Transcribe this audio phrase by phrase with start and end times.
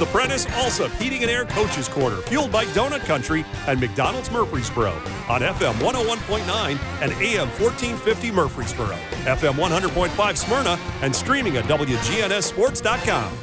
[0.00, 4.92] The Prentice Alsop Heating and Air Coaches Corner, fueled by Donut Country and McDonald's Murfreesboro
[5.28, 13.38] on FM 101.9 and AM 1450 Murfreesboro, FM 100.5 Smyrna, and streaming at WGNSSports.com.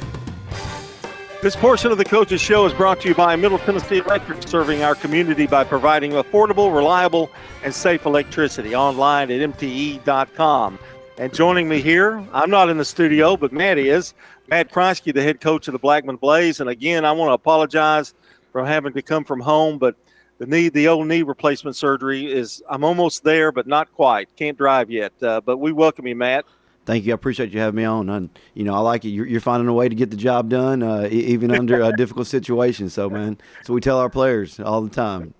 [1.42, 4.82] This portion of the Coaches Show is brought to you by Middle Tennessee Electric, serving
[4.82, 7.30] our community by providing affordable, reliable,
[7.62, 10.80] and safe electricity online at MTE.com.
[11.18, 14.14] And joining me here, I'm not in the studio, but Matt is.
[14.46, 16.60] Matt Kriesky, the head coach of the Blackman Blaze.
[16.60, 18.14] And again, I want to apologize
[18.52, 19.96] for having to come from home, but
[20.38, 24.28] the knee, the old knee replacement surgery is, I'm almost there, but not quite.
[24.36, 25.12] Can't drive yet.
[25.20, 26.44] Uh, but we welcome you, Matt.
[26.86, 27.12] Thank you.
[27.12, 28.08] I appreciate you having me on.
[28.08, 29.08] And, you know, I like it.
[29.08, 32.28] You're, you're finding a way to get the job done, uh, even under a difficult
[32.28, 32.90] situation.
[32.90, 35.34] So, man, so we tell our players all the time.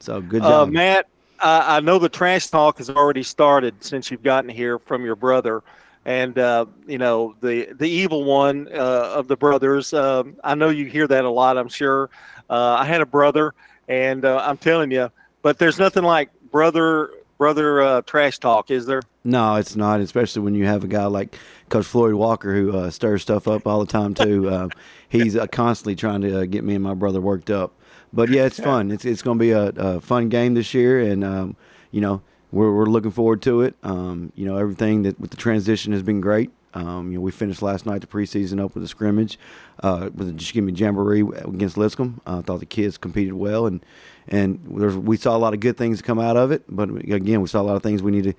[0.00, 0.68] So, good uh, job.
[0.68, 1.08] Uh, Matt,
[1.42, 5.62] I know the trash talk has already started since you've gotten here from your brother.
[6.04, 9.92] And, uh, you know, the, the evil one uh, of the brothers.
[9.92, 12.10] Um, I know you hear that a lot, I'm sure.
[12.48, 13.54] I had a brother,
[13.86, 15.10] and I'm telling you,
[15.42, 17.10] but there's nothing like brother
[17.40, 19.00] brother uh, trash talk, is there?
[19.24, 20.00] No, it's not.
[20.00, 21.36] Especially when you have a guy like
[21.70, 24.48] Coach Floyd Walker who uh, stirs stuff up all the time too.
[24.50, 24.68] uh,
[25.08, 27.72] he's uh, constantly trying to uh, get me and my brother worked up.
[28.12, 28.90] But yeah, it's fun.
[28.90, 31.56] It's it's going to be a, a, fun game this year, and um,
[31.90, 33.76] you know we're we're looking forward to it.
[33.82, 36.50] Um, you know everything that with the transition has been great.
[36.72, 39.38] Um, you know, we finished last night the preseason up with a scrimmage,
[39.82, 42.20] uh, with a just give me jamboree against Lipscomb.
[42.26, 43.84] I uh, thought the kids competed well, and
[44.28, 46.64] and we saw a lot of good things come out of it.
[46.68, 48.34] But again, we saw a lot of things we need to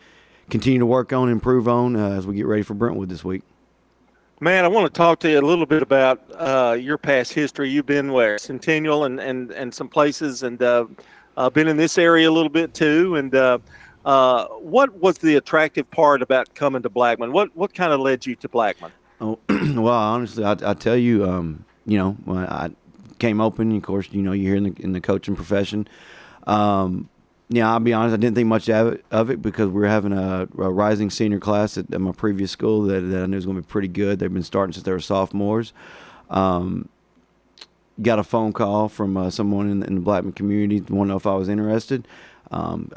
[0.50, 3.44] continue to work on, improve on uh, as we get ready for Brentwood this week.
[4.44, 7.70] Man, I want to talk to you a little bit about uh, your past history.
[7.70, 10.88] You've been where Centennial and and and some places, and uh,
[11.38, 13.18] uh been in this area a little bit too.
[13.18, 13.60] And uh,
[14.04, 17.34] uh, what was the attractive part about coming to Blackman?
[17.34, 18.92] What what kind of led you to Blackman?
[19.22, 22.72] Oh, well, honestly, I, I tell you, um, you know, I
[23.20, 25.88] came open, of course, you know, you're here in the in the coaching profession.
[26.48, 27.10] Um,
[27.54, 29.90] yeah, I'll be honest, I didn't think much of it, of it because we are
[29.90, 33.36] having a, a, rising senior class at, at, my previous school that, that I knew
[33.36, 34.20] was going to be pretty good.
[34.20, 35.74] They've been starting since they were sophomores.
[36.30, 36.88] Um,
[38.02, 41.12] got a phone call from uh, someone in the, in the Blackman community, want to
[41.12, 42.08] know if I was interested.
[42.52, 42.90] Um,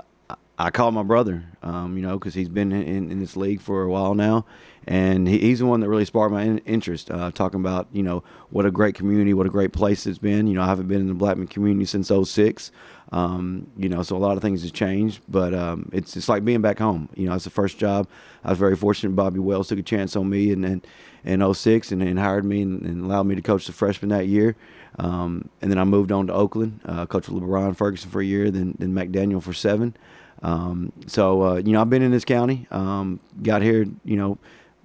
[0.57, 3.83] I called my brother, um, you know, because he's been in, in, this league for
[3.83, 4.47] a while now,
[4.87, 7.11] and he, he's the one that really sparked my in, interest.
[7.11, 10.47] Uh, talking about, you know, what a great community, what a great place it's been.
[10.47, 12.71] You know, I haven't been in the Blackman community since 06.
[13.11, 16.45] Um, you know, so a lot of things have changed, but um, it's it's like
[16.45, 17.09] being back home.
[17.15, 18.09] You know, it's the first job.
[18.45, 19.15] I was very fortunate.
[19.17, 20.87] Bobby Wells took a chance on me and and
[21.25, 24.27] in 06 and, and hired me and, and, allowed me to coach the freshman that
[24.27, 24.57] year.
[24.99, 28.51] Um, and then I moved on to Oakland, uh, coached LeBron Ferguson for a year,
[28.51, 29.97] then then McDaniel for seven.
[30.45, 32.69] Um, so uh, you know, I've been in this county.
[32.71, 34.39] Um, got here, you know,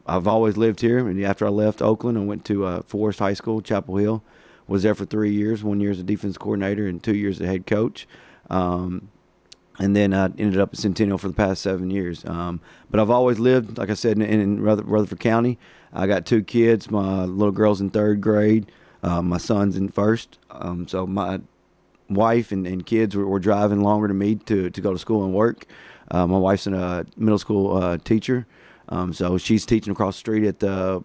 [0.07, 1.07] I've always lived here.
[1.07, 4.23] And after I left Oakland, I went to uh, Forest High School, Chapel Hill.
[4.67, 5.63] Was there for three years.
[5.63, 8.07] One year as a defense coordinator and two years as a head coach.
[8.49, 9.09] Um,
[9.79, 12.23] and then I ended up at Centennial for the past seven years.
[12.25, 15.57] Um, but I've always lived, like I said, in, in Rutherford County.
[15.91, 16.89] I got two kids.
[16.91, 18.71] My little girl's in third grade.
[19.01, 20.37] Uh, my son's in first.
[20.51, 21.41] Um, so my
[22.09, 25.23] wife and, and kids were, were, driving longer than me to, to go to school
[25.23, 25.65] and work.
[26.11, 28.47] Uh, my wife's a middle school uh, teacher,
[28.89, 31.03] um, so she's teaching across the street at the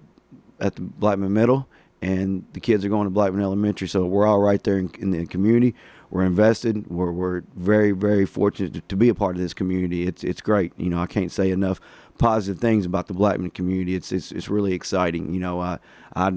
[0.61, 1.69] at the Blackman Middle,
[2.01, 3.87] and the kids are going to Blackman Elementary.
[3.87, 5.75] So we're all right there in, in the community.
[6.11, 6.87] We're invested.
[6.89, 10.07] We're, we're very very fortunate to, to, be a part of this community.
[10.07, 10.73] It's it's great.
[10.79, 11.81] You know, I can't say enough
[12.19, 13.95] positive things about the Blackman community.
[13.95, 15.35] It's it's, it's really exciting.
[15.35, 15.79] You know, I
[16.15, 16.33] I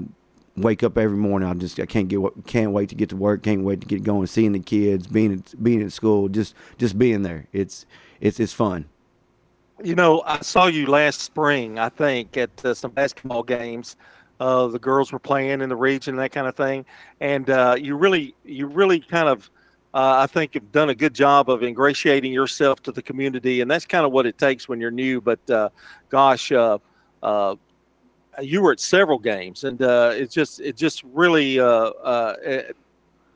[0.60, 1.48] wake up every morning.
[1.48, 3.42] I just I can't get can't wait to get to work.
[3.42, 4.26] Can't wait to get going.
[4.26, 7.46] Seeing the kids, being at, being at school, just just being there.
[7.52, 7.86] It's
[8.20, 8.86] it's it's fun.
[9.82, 11.78] You know, I saw you last spring.
[11.78, 13.96] I think at uh, some basketball games.
[14.40, 16.86] Uh, the girls were playing in the region, that kind of thing,
[17.20, 19.50] and uh, you really you really kind of.
[19.94, 23.70] Uh, I think have done a good job of ingratiating yourself to the community, and
[23.70, 25.20] that's kind of what it takes when you're new.
[25.22, 25.70] But uh,
[26.10, 26.76] gosh, uh,
[28.40, 32.62] you were at several games, and uh, it's just it just really uh, uh, eh,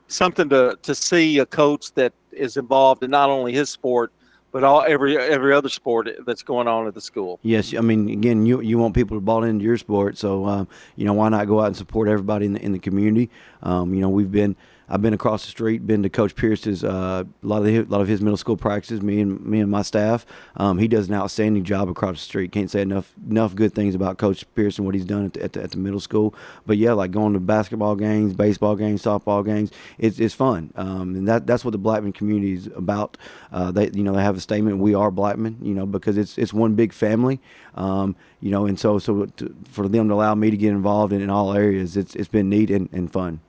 [0.09, 4.13] something to to see a coach that is involved in not only his sport
[4.53, 7.41] but all every every other sport that's going on at the school.
[7.43, 10.69] Yes, I mean again, you you want people to ball into your sport, so um,
[10.95, 13.31] you know why not go out and support everybody in the in the community.
[13.63, 14.55] Um, you know we've been
[14.93, 17.85] I've been across the street, been to Coach Pierce's uh, a lot of the, a
[17.85, 19.01] lot of his middle school practices.
[19.01, 20.27] Me and me and my staff.
[20.57, 22.53] Um, he does an outstanding job across the street.
[22.53, 25.43] Can't say enough enough good things about Coach Pierce and what he's done at the,
[25.45, 26.35] at the, at the middle school.
[26.67, 30.75] But yeah, like going to basketball games, baseball games, softball games, it's it's fun.
[30.77, 33.17] Um, and that that's what the Blackman community is about.
[33.51, 36.37] Uh, they you know they have a statement, "We are Blackman," you know, because it's
[36.37, 37.41] it's one big family.
[37.77, 41.15] Um, you know, and so so to, for them to allow me to get involved
[41.15, 43.41] in, in all areas, it's it's been neat and, and fun.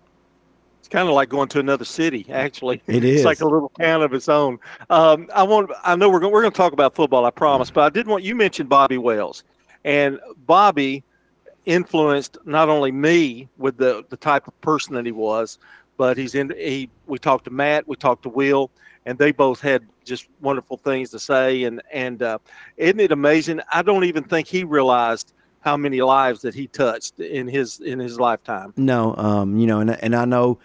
[0.93, 2.25] Kind of like going to another city.
[2.29, 4.59] Actually, It It's like a little town of its own.
[4.91, 5.71] Um, I want.
[5.83, 6.31] I know we're going.
[6.31, 7.25] We're going to talk about football.
[7.25, 7.71] I promise.
[7.71, 9.43] But I did want you mentioned Bobby Wells,
[9.83, 11.03] and Bobby
[11.65, 15.57] influenced not only me with the the type of person that he was,
[15.97, 16.53] but he's in.
[16.55, 17.87] He we talked to Matt.
[17.87, 18.69] We talked to Will,
[19.07, 21.63] and they both had just wonderful things to say.
[21.63, 22.37] And and uh,
[22.77, 23.61] isn't it amazing?
[23.71, 27.97] I don't even think he realized how many lives that he touched in his in
[27.97, 28.73] his lifetime.
[28.77, 30.59] No, um, you know, and and I know,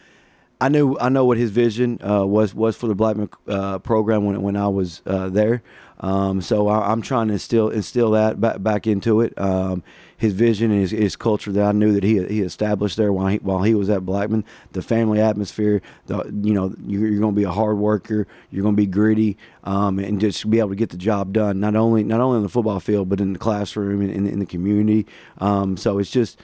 [0.60, 4.24] I knew I know what his vision uh, was was for the Blackman uh, program
[4.24, 5.62] when when I was uh, there.
[6.00, 9.38] Um, so I, I'm trying to instill instill that back back into it.
[9.38, 9.84] Um,
[10.16, 13.28] his vision and his, his culture that I knew that he he established there while
[13.28, 14.44] he while he was at Blackman.
[14.72, 15.80] The family atmosphere.
[16.06, 18.26] The you know you're, you're going to be a hard worker.
[18.50, 21.60] You're going to be gritty um, and just be able to get the job done.
[21.60, 24.40] Not only not only on the football field, but in the classroom and in, in
[24.40, 25.06] the community.
[25.38, 26.40] Um, so it's just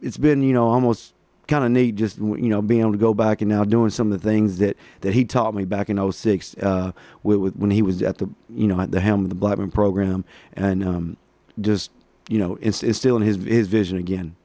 [0.00, 1.14] it's been you know almost
[1.48, 4.12] kind of neat just you know being able to go back and now doing some
[4.12, 6.92] of the things that that he taught me back in 06 uh,
[7.22, 9.70] with, with when he was at the you know at the helm of the Blackman
[9.70, 10.24] program
[10.54, 11.16] and um,
[11.60, 11.90] just
[12.28, 14.36] you know inst- instilling his his vision again.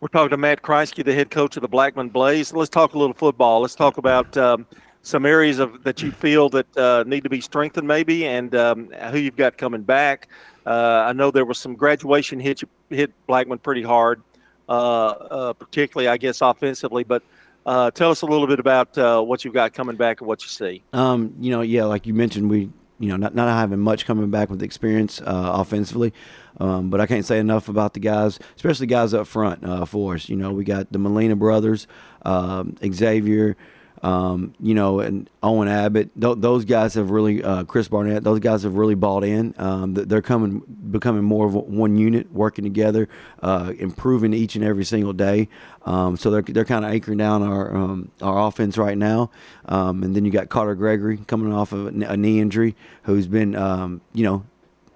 [0.00, 2.52] We're talking to Matt Kriesky, the head coach of the Blackman Blaze.
[2.52, 3.62] Let's talk a little football.
[3.62, 4.66] Let's talk about um,
[5.00, 8.88] some areas of that you feel that uh, need to be strengthened, maybe, and um,
[9.10, 10.28] who you've got coming back.
[10.66, 14.22] Uh, I know there was some graduation hit hit Blackman pretty hard,
[14.68, 17.04] particularly I guess offensively.
[17.04, 17.22] But
[17.66, 20.42] uh, tell us a little bit about uh, what you've got coming back and what
[20.42, 20.82] you see.
[20.92, 24.30] Um, you know, yeah, like you mentioned, we, you know, not, not having much coming
[24.30, 26.12] back with experience uh, offensively,
[26.60, 30.14] um, but I can't say enough about the guys, especially guys up front uh, for
[30.14, 30.28] us.
[30.28, 31.86] You know, we got the Molina brothers,
[32.22, 33.56] um, Xavier,
[34.04, 36.10] um, you know, and Owen Abbott.
[36.20, 38.22] Th- those guys have really, uh, Chris Barnett.
[38.22, 39.54] Those guys have really bought in.
[39.56, 43.08] Um, they're coming, becoming more of one unit, working together,
[43.42, 45.48] uh, improving each and every single day.
[45.86, 49.30] Um, so they're they're kind of anchoring down our um, our offense right now.
[49.64, 53.26] Um, and then you got Carter Gregory coming off of a a knee injury, who's
[53.26, 54.44] been um, you know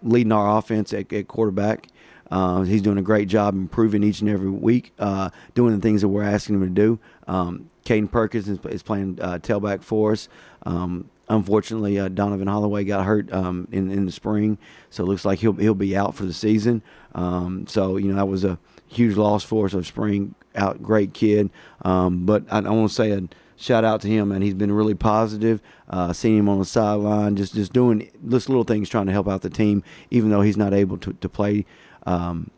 [0.03, 1.87] leading our offense at, at quarterback.
[2.31, 6.03] Uh, he's doing a great job improving each and every week, uh, doing the things
[6.03, 6.99] that we're asking him to do.
[7.27, 10.29] Um, Caden Perkins is, is playing uh, tailback for us.
[10.65, 14.59] Um, unfortunately, uh, Donovan Holloway got hurt um, in in the spring,
[14.91, 16.83] so it looks like he'll he'll be out for the season.
[17.15, 20.83] Um, so you know that was a huge loss for us of spring out.
[20.83, 21.49] Great kid,
[21.83, 23.23] um, but I, I want to say a
[23.57, 25.63] shout out to him, and he's been really positive.
[25.89, 29.29] Uh, seeing him on the sideline, just just doing just little things, trying to help
[29.29, 31.65] out the team, even though he's not able to to play
[32.07, 32.51] um,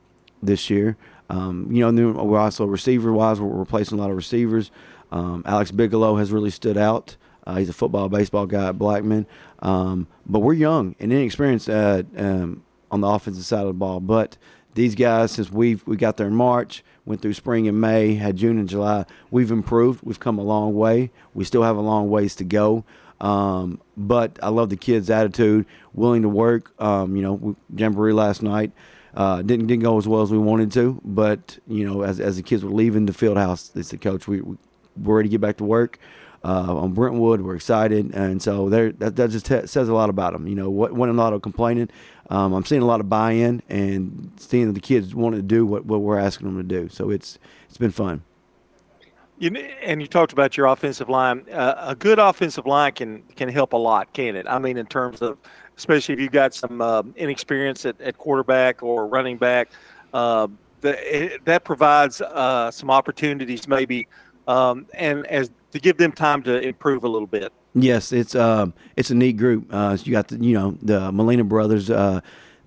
[0.42, 0.96] this year.
[1.28, 4.72] Um, you know, and then we're also receiver wise, we're replacing a lot of receivers.
[5.10, 7.16] Um, Alex Bigelow has really stood out.
[7.46, 9.26] Uh, he's a football, baseball guy at Blackman.
[9.60, 14.00] Um, but we're young and inexperienced uh, um, on the offensive side of the ball.
[14.00, 14.36] But
[14.74, 18.36] these guys, since we've we got there in March, went through spring and May, had
[18.36, 20.00] June and July, we've improved.
[20.02, 21.10] We've come a long way.
[21.34, 22.84] We still have a long ways to go.
[23.20, 26.72] Um, but I love the kids' attitude, willing to work.
[26.80, 28.72] Um, you know, jamboree last night
[29.14, 32.36] uh, didn't didn't go as well as we wanted to, but you know, as as
[32.36, 34.56] the kids were leaving the field house, they said, "Coach, we, we
[34.96, 35.98] we're ready to get back to work."
[36.42, 40.08] Uh, on Brentwood, we're excited, and so there that, that just t- says a lot
[40.08, 40.46] about them.
[40.46, 41.90] You know, what when a lot of complaining,
[42.30, 45.66] um, I'm seeing a lot of buy-in and seeing that the kids want to do
[45.66, 46.88] what, what we're asking them to do.
[46.88, 47.38] So it's
[47.68, 48.22] it's been fun.
[49.38, 49.50] You
[49.82, 51.44] and you talked about your offensive line.
[51.52, 54.46] Uh, a good offensive line can can help a lot, can it?
[54.48, 55.36] I mean, in terms of
[55.76, 59.70] especially if you've got some uh, inexperience at, at quarterback or running back,
[60.12, 60.46] uh,
[60.82, 64.06] the, it, that provides uh, some opportunities maybe,
[64.46, 67.52] um, and as to give them time to improve a little bit.
[67.74, 69.66] Yes, it's um it's a neat group.
[69.70, 71.90] Uh, you got the you know the Molina brothers.
[71.90, 72.20] Uh,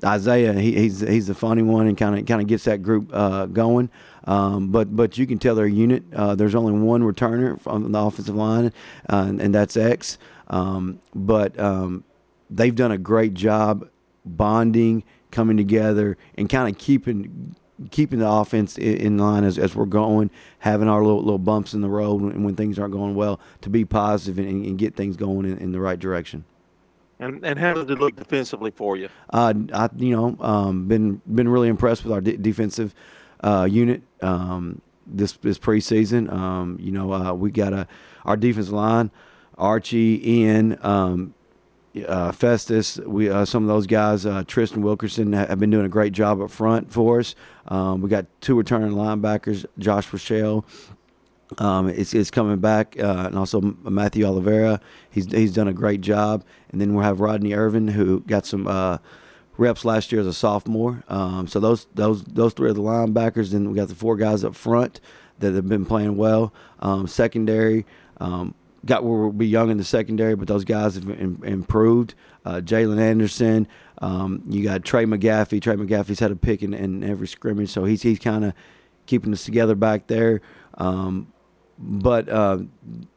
[0.03, 3.10] Isaiah, he, he's he's the funny one and kind of kind of gets that group
[3.13, 3.89] uh, going.
[4.25, 6.03] Um, but but you can tell their unit.
[6.13, 8.72] Uh, there's only one returner from the offensive line,
[9.10, 10.18] uh, and, and that's X.
[10.48, 12.03] Um, but um,
[12.50, 13.89] they've done a great job
[14.25, 17.56] bonding, coming together, and kind of keeping
[17.92, 21.74] keeping the offense in, in line as, as we're going, having our little little bumps
[21.74, 24.96] in the road when, when things aren't going well, to be positive and, and get
[24.96, 26.46] things going in, in the right direction.
[27.20, 29.10] And and how does it look defensively for you?
[29.30, 32.94] Uh, I you know um, been been really impressed with our de- defensive
[33.42, 36.32] uh, unit um, this this preseason.
[36.32, 37.88] Um, you know uh, we got a
[38.25, 39.12] our defensive line,
[39.58, 41.34] Archie, Ian, um,
[42.08, 42.98] uh, Festus.
[42.98, 46.42] We uh, some of those guys, uh, Tristan Wilkerson, have been doing a great job
[46.42, 47.36] up front for us.
[47.68, 50.66] Um, we got two returning linebackers, Josh Rochelle.
[51.60, 54.80] Um, it's, it's coming back, uh, and also Matthew Oliveira.
[55.10, 56.44] He's he's done a great job.
[56.72, 58.98] And then we'll have Rodney Irvin, who got some uh,
[59.58, 61.04] reps last year as a sophomore.
[61.08, 63.52] Um, so those those those three are the linebackers.
[63.52, 65.00] Then we got the four guys up front.
[65.40, 66.54] that have been playing well.
[66.80, 67.86] Um, secondary
[68.20, 72.16] um, got where we'll be young in the secondary, but those guys have improved.
[72.46, 73.68] Uh, Jalen Anderson,
[74.00, 75.62] um, you got Trey McGaffey.
[75.62, 78.54] Trey McGaffey's had a pick in, in every scrimmage, so he's he's kind of
[79.06, 80.42] keeping us together back there.
[80.78, 81.32] Um,
[81.80, 82.60] but uh,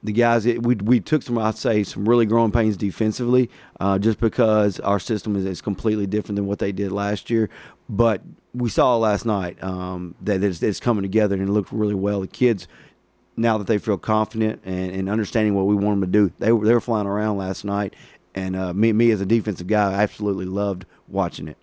[0.03, 3.99] the guys, it, we we took some, I'd say, some really growing pains defensively, uh,
[3.99, 7.51] just because our system is, is completely different than what they did last year.
[7.89, 8.23] But
[8.55, 12.23] we saw last night um, that it's, it's, coming together and it looked really well.
[12.23, 12.67] The kids,
[13.37, 16.53] now that they feel confident and, and understanding what we want them to do, they
[16.53, 17.95] were they were flying around last night,
[18.35, 21.57] and uh, me me as a defensive guy, I absolutely loved watching it.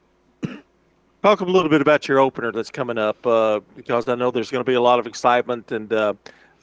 [1.24, 4.52] Talk a little bit about your opener that's coming up, uh, because I know there's
[4.52, 5.92] going to be a lot of excitement and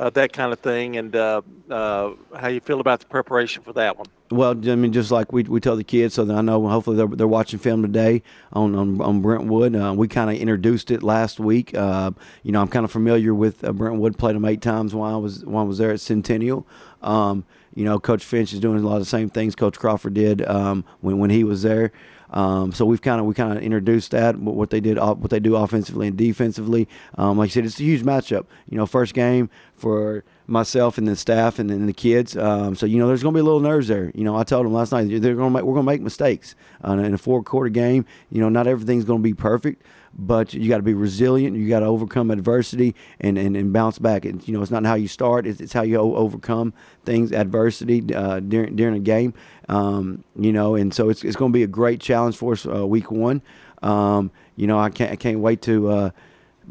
[0.00, 3.74] uh, that kind of thing, and uh, uh, how you feel about the preparation for
[3.74, 4.06] that one.
[4.30, 6.96] Well, I mean, just like we, we tell the kids, so that I know hopefully
[6.96, 8.22] they're, they're watching film today
[8.54, 9.76] on on, on Brentwood.
[9.76, 11.74] Uh, we kind of introduced it last week.
[11.74, 14.16] Uh, you know, I'm kind of familiar with uh, Brentwood.
[14.16, 16.66] Played them eight times while I was while I was there at Centennial.
[17.02, 20.14] Um, you know, Coach Finch is doing a lot of the same things Coach Crawford
[20.14, 21.92] did um, when when he was there.
[22.32, 25.40] Um, so we've kind of we kind of introduced that what they did what they
[25.40, 26.88] do offensively and defensively.
[27.18, 28.46] Um, like I said, it's a huge matchup.
[28.68, 32.36] You know, first game for myself and the staff and then the kids.
[32.36, 34.12] Um, so you know, there's going to be a little nerves there.
[34.14, 36.02] You know, I told them last night they're going to make, we're going to make
[36.02, 36.54] mistakes
[36.86, 38.04] uh, in a four quarter game.
[38.30, 41.56] You know, not everything's going to be perfect, but you got to be resilient.
[41.56, 44.24] You got to overcome adversity and, and, and bounce back.
[44.24, 48.14] And you know, it's not how you start; it's, it's how you overcome things, adversity
[48.14, 49.34] uh, during during a game.
[49.68, 52.66] Um, you know, and so it's it's going to be a great challenge for us
[52.66, 53.40] uh, week one.
[53.82, 56.10] Um, you know, I can't I can't wait to uh,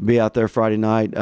[0.04, 1.16] be out there Friday night.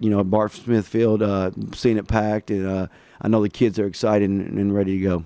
[0.00, 2.86] You know, Bart Smith Field, uh, seeing it packed, and uh,
[3.20, 5.24] I know the kids are excited and, and, ready to go.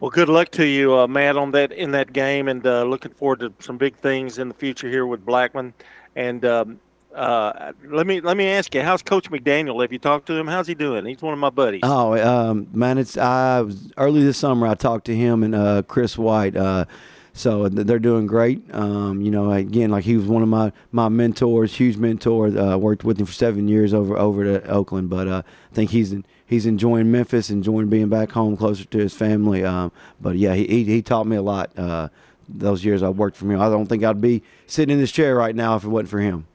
[0.00, 3.12] Well, good luck to you, uh, Matt, on that in that game, and uh, looking
[3.12, 5.74] forward to some big things in the future here with Blackman.
[6.16, 6.80] And um,
[7.14, 9.80] uh, let me let me ask you, how's Coach McDaniel?
[9.82, 10.46] Have you talked to him?
[10.46, 11.04] How's he doing?
[11.06, 11.80] He's one of my buddies.
[11.82, 14.66] Oh, um, man, it's I was early this summer.
[14.66, 16.56] I talked to him and uh, Chris White
[17.40, 18.62] so they're doing great.
[18.74, 22.48] Um, you know, again, like he was one of my, my mentors, huge mentor.
[22.48, 25.90] Uh, worked with him for seven years over over to Oakland, but uh, I think
[25.90, 29.64] he's in, he's enjoying Memphis, enjoying being back home, closer to his family.
[29.64, 31.76] Um, but yeah, he, he, he taught me a lot.
[31.78, 32.08] Uh,
[32.46, 35.34] those years I worked for him, I don't think I'd be sitting in this chair
[35.34, 36.46] right now if it wasn't for him.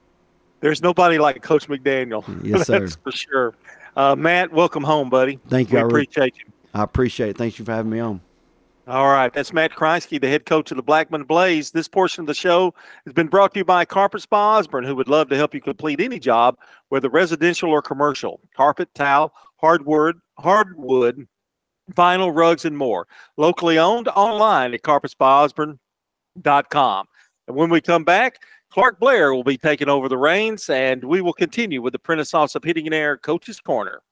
[0.60, 2.24] There's nobody like Coach McDaniel.
[2.44, 2.82] Yes, sir.
[2.82, 3.56] That's for sure.
[3.96, 5.40] Uh, Matt, welcome home, buddy.
[5.48, 5.78] Thank you.
[5.78, 6.46] We I appreciate you.
[6.74, 7.38] I appreciate it.
[7.38, 8.22] Thank you for having me on.
[8.88, 9.34] All right.
[9.34, 11.72] That's Matt Kriesky, the head coach of the Blackman Blaze.
[11.72, 12.72] This portion of the show
[13.06, 15.62] has been brought to you by Carpet Spa Osborne, who would love to help you
[15.62, 16.56] complete any job,
[16.90, 18.40] whether residential or commercial.
[18.56, 21.28] Carpet, towel, hardwood, hardwood,
[21.94, 23.08] vinyl, rugs, and more.
[23.38, 27.08] Locally owned online at carpetspaosborne.com.
[27.48, 28.38] And when we come back,
[28.70, 32.34] Clark Blair will be taking over the reins, and we will continue with the Prentice
[32.34, 34.04] Allsup Heating and Air Coach's Corner.